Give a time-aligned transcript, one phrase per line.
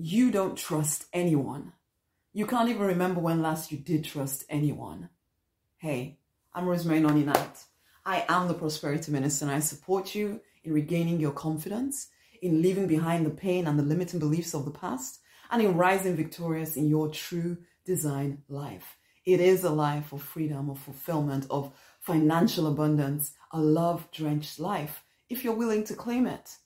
[0.00, 1.72] you don't trust anyone.
[2.32, 5.08] You can't even remember when last you did trust anyone.
[5.76, 6.20] Hey,
[6.54, 7.64] I'm Rosemary Nonny Knight.
[8.06, 12.86] I am the Prosperity Minister and I support you in regaining your confidence, in leaving
[12.86, 15.18] behind the pain and the limiting beliefs of the past,
[15.50, 18.98] and in rising victorious in your true design life.
[19.24, 21.72] It is a life of freedom, of fulfillment, of
[22.02, 26.56] financial abundance, a love drenched life, if you're willing to claim it.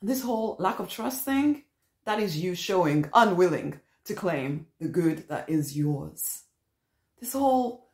[0.00, 1.64] And this whole lack of trust thing,
[2.10, 6.42] that is you showing unwilling to claim the good that is yours.
[7.20, 7.86] This whole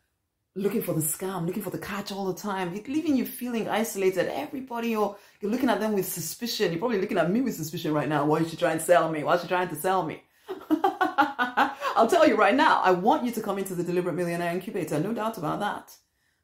[0.54, 4.34] looking for the scam, looking for the catch all the time, leaving you feeling isolated.
[4.34, 6.72] Everybody, you're, you're looking at them with suspicion.
[6.72, 8.24] You're probably looking at me with suspicion right now.
[8.24, 9.22] Why is she trying to sell me?
[9.22, 10.22] Why is she trying to sell me?
[10.70, 14.98] I'll tell you right now, I want you to come into the Deliberate Millionaire Incubator,
[14.98, 15.94] no doubt about that.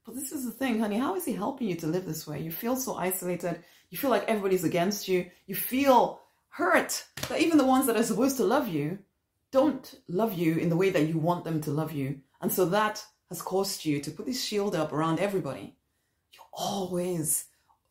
[0.04, 2.38] But this is the thing, honey, how is he helping you to live this way?
[2.42, 3.64] You feel so isolated.
[3.88, 5.30] You feel like everybody's against you.
[5.46, 6.21] You feel
[6.52, 8.98] hurt that even the ones that are supposed to love you
[9.52, 12.20] don't love you in the way that you want them to love you.
[12.40, 15.76] And so that has caused you to put this shield up around everybody.
[16.32, 17.46] You're always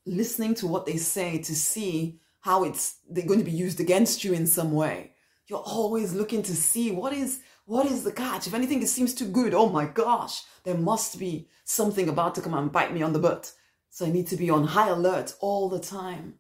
[0.06, 4.24] listening to what they say to see how it's they're going to be used against
[4.24, 5.14] you in some way.
[5.48, 8.48] You're always looking to see what is what is the catch?
[8.48, 12.42] If anything it seems too good, oh my gosh, there must be something about to
[12.42, 13.52] come and bite me on the butt.
[13.90, 16.36] So I need to be on high alert all the time.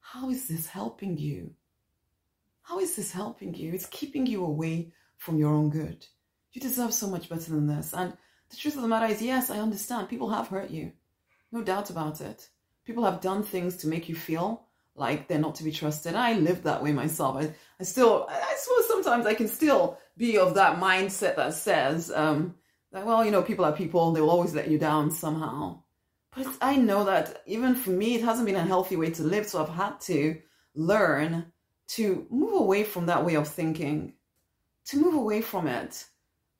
[0.00, 1.54] How is this helping you?
[2.68, 3.72] How is this helping you?
[3.72, 6.06] It's keeping you away from your own good.
[6.52, 7.94] You deserve so much better than this.
[7.94, 8.12] And
[8.50, 10.10] the truth of the matter is, yes, I understand.
[10.10, 10.92] People have hurt you.
[11.50, 12.46] No doubt about it.
[12.84, 16.14] People have done things to make you feel like they're not to be trusted.
[16.14, 17.36] I live that way myself.
[17.36, 22.12] I, I still, I suppose sometimes I can still be of that mindset that says,
[22.14, 22.54] um,
[22.92, 25.84] that, well, you know, people are people, they will always let you down somehow.
[26.36, 29.46] But I know that even for me, it hasn't been a healthy way to live.
[29.46, 30.38] So I've had to
[30.74, 31.50] learn
[31.88, 34.14] to move away from that way of thinking,
[34.86, 36.04] to move away from it,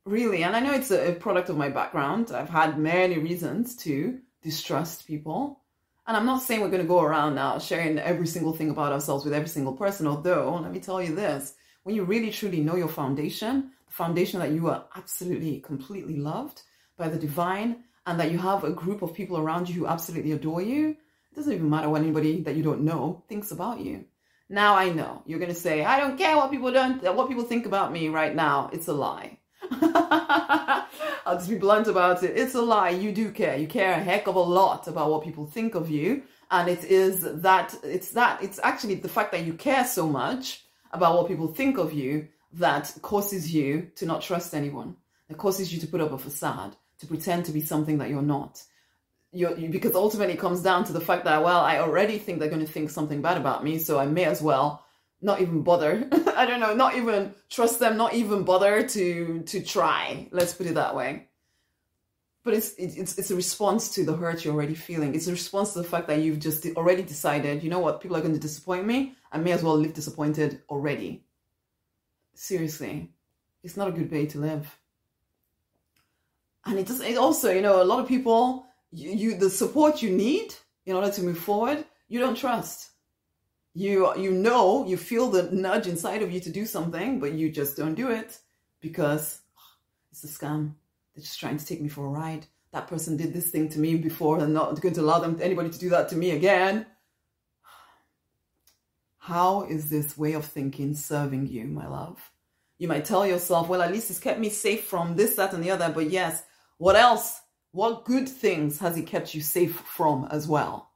[0.04, 0.42] really.
[0.42, 2.32] And I know it's a, product of my background.
[2.32, 5.60] I've had many reasons to distrust people.
[6.06, 8.92] And I'm not saying we're going to go around now sharing every single thing about
[8.92, 12.60] ourselves with every single person, although, let me tell you this when you really truly
[12.60, 16.62] know your foundation, the foundation that you are absolutely, completely loved
[16.96, 20.32] by the divine, and that you have a group of people around you who absolutely
[20.32, 24.04] adore you, it doesn't even matter what anybody that you don't know thinks about you.
[24.48, 27.44] Now I know you're going to say, I don't care what people don't, what people
[27.44, 28.70] think about me right now.
[28.72, 29.38] It's a lie.
[29.70, 32.36] I'll just be blunt about it.
[32.36, 32.90] It's a lie.
[32.90, 33.58] You do care.
[33.58, 36.22] You care a heck of a lot about what people think of you.
[36.50, 40.64] And it is that, it's that, it's actually the fact that you care so much
[40.92, 44.96] about what people think of you that causes you to not trust anyone.
[45.28, 48.22] It causes you to put up a facade, to pretend to be something that you're
[48.22, 48.62] not
[49.32, 52.48] you're, because ultimately it comes down to the fact that well i already think they're
[52.48, 54.84] going to think something bad about me so i may as well
[55.20, 56.08] not even bother.
[56.36, 60.28] I don't know not even trust them not even bother to to try.
[60.30, 61.28] Let's put it that way.
[62.44, 65.14] But it's it's it's a response to the hurt you're already feeling.
[65.14, 68.16] It's a response to the fact that you've just already decided you know what people
[68.16, 69.14] are going to disappoint me.
[69.32, 71.24] I may as well live disappointed already.
[72.34, 73.10] Seriously.
[73.64, 74.78] It's not a good way to live.
[76.64, 80.02] And it does it also you know a lot of people you, you the support
[80.02, 80.54] you need
[80.86, 82.90] in order to move forward, you don't trust.
[83.74, 87.50] You you know, you feel the nudge inside of you to do something, but you
[87.50, 88.38] just don't do it
[88.80, 89.40] because
[90.10, 90.74] it's a scam.
[91.14, 92.46] They're just trying to take me for a ride.
[92.72, 95.70] That person did this thing to me before and not going to allow them anybody
[95.70, 96.86] to do that to me again.
[99.18, 102.18] How is this way of thinking serving you, my love?
[102.78, 105.62] You might tell yourself, well, at least it's kept me safe from this, that, and
[105.62, 105.90] the other.
[105.94, 106.44] But yes,
[106.78, 107.40] what else
[107.72, 110.90] what good things has he kept you safe from as well?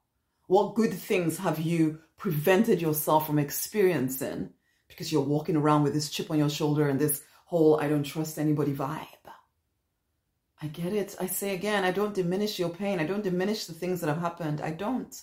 [0.46, 4.50] What good things have you prevented yourself from experiencing
[4.88, 8.04] because you're walking around with this chip on your shoulder and this whole I don't
[8.04, 9.06] trust anybody vibe?
[10.62, 11.16] I get it.
[11.20, 13.00] I say again, I don't diminish your pain.
[13.00, 14.60] I don't diminish the things that have happened.
[14.60, 15.14] I don't.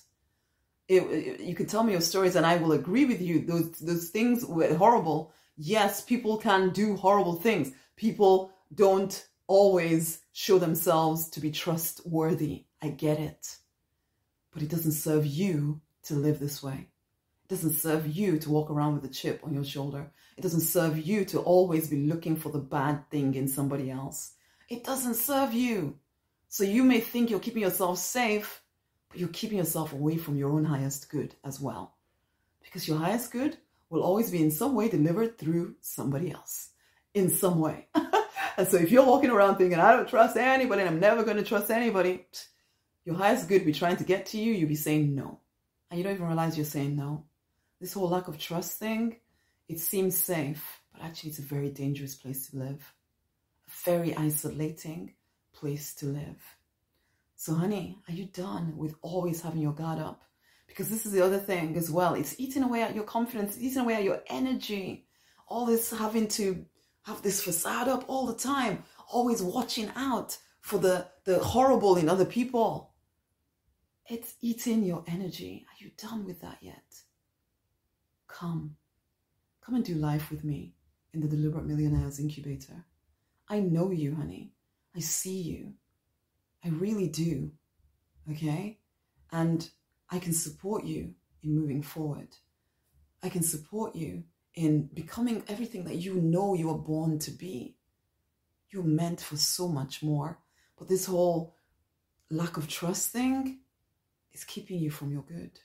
[0.90, 3.46] It, it, you can tell me your stories and I will agree with you.
[3.46, 5.31] Those, those things were horrible.
[5.56, 7.72] Yes, people can do horrible things.
[7.95, 12.63] People don't always show themselves to be trustworthy.
[12.81, 13.57] I get it.
[14.53, 16.88] But it doesn't serve you to live this way.
[17.44, 20.09] It doesn't serve you to walk around with a chip on your shoulder.
[20.38, 24.31] It doesn't serve you to always be looking for the bad thing in somebody else.
[24.69, 26.00] It doesn't serve you.
[26.47, 28.62] So you may think you're keeping yourself safe,
[29.09, 31.97] but you're keeping yourself away from your own highest good as well.
[32.63, 33.57] Because your highest good
[33.89, 36.69] will always be in some way delivered through somebody else.
[37.13, 37.89] In some way.
[38.59, 41.44] And so if you're walking around thinking, I don't trust anybody, I'm never going to
[41.44, 42.25] trust anybody,
[43.06, 45.39] your highest good be trying to get to you, you'll be saying no.
[45.89, 47.25] And you don't even realize you're saying no.
[47.79, 49.15] This whole lack of trust thing
[49.69, 52.94] it seems safe, but actually it's a very dangerous place to live.
[53.67, 55.13] A very isolating
[55.53, 56.41] place to live.
[57.35, 60.23] So, honey, are you done with always having your guard up?
[60.67, 62.15] Because this is the other thing as well.
[62.15, 65.06] It's eating away at your confidence, it's eating away at your energy.
[65.47, 66.65] All this having to
[67.04, 72.10] have this facade up all the time, always watching out for the, the horrible in
[72.10, 72.94] other people.
[74.07, 75.66] It's eating your energy.
[75.69, 76.84] Are you done with that yet?
[78.28, 78.75] Come.
[79.62, 80.74] Come and do life with me
[81.13, 82.86] in the Deliberate Millionaires Incubator.
[83.48, 84.52] I know you, honey.
[84.95, 85.74] I see you.
[86.63, 87.52] I really do.
[88.31, 88.80] Okay?
[89.31, 89.69] And
[90.10, 91.13] I can support you
[91.44, 92.30] in moving forward.
[93.24, 94.24] I can support you
[94.59, 97.77] in becoming everything that you know you are born to be.
[98.69, 100.38] You're meant for so much more.
[100.77, 101.56] But this whole
[102.29, 103.59] lack of trust thing
[104.33, 105.61] is keeping you from your good.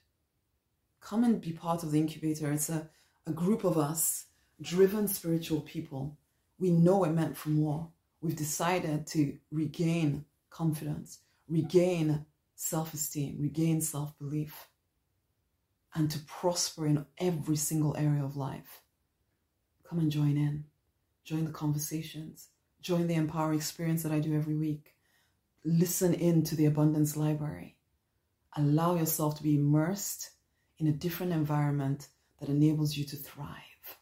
[1.01, 2.53] Come and be part of the incubator.
[2.53, 2.89] It's a,
[3.27, 4.27] a group of us,
[4.63, 6.17] driven spiritual people.
[6.61, 7.89] We know we're meant for more.
[8.21, 11.19] We've decided to regain confidence,
[11.49, 14.69] regain self esteem, regain self belief,
[15.97, 18.84] and to prosper in every single area of life.
[19.89, 20.65] Come and join in.
[21.25, 22.49] Join the conversations.
[22.81, 24.95] Join the empowering experience that I do every week.
[25.65, 27.77] Listen in to the abundance library.
[28.57, 30.31] Allow yourself to be immersed
[30.79, 32.09] in a different environment
[32.41, 33.99] that enables you to thrive.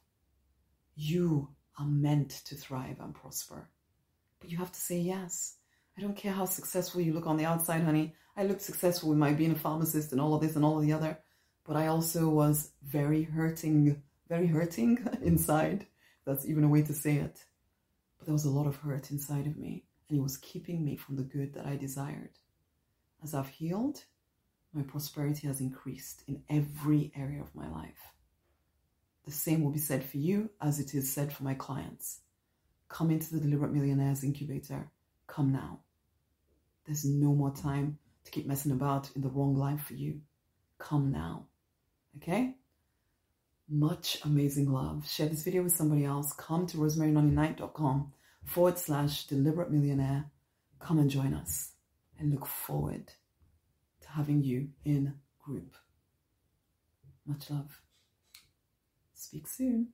[0.94, 1.48] You
[1.78, 3.68] are meant to thrive and prosper.
[4.40, 5.56] But you have to say yes.
[5.96, 8.14] I don't care how successful you look on the outside, honey.
[8.36, 10.84] I looked successful with my being a pharmacist and all of this and all of
[10.84, 11.18] the other,
[11.64, 15.86] but I also was very hurting, very hurting inside.
[16.24, 17.44] That's even a way to say it.
[18.18, 20.96] But there was a lot of hurt inside of me, and it was keeping me
[20.96, 22.38] from the good that I desired.
[23.22, 24.04] As I've healed,
[24.72, 28.14] my prosperity has increased in every area of my life.
[29.24, 32.20] The same will be said for you as it is said for my clients.
[32.88, 34.90] Come into the Deliberate Millionaires Incubator.
[35.26, 35.80] Come now.
[36.84, 40.20] There's no more time to keep messing about in the wrong life for you.
[40.78, 41.46] Come now.
[42.16, 42.56] Okay?
[43.74, 45.08] Much amazing love.
[45.08, 46.34] Share this video with somebody else.
[46.34, 48.12] Come to rosemarynonnyknight.com
[48.44, 50.26] forward slash deliberate millionaire.
[50.78, 51.70] Come and join us
[52.18, 53.14] and look forward
[54.02, 55.74] to having you in group.
[57.24, 57.80] Much love.
[59.14, 59.88] Speak soon.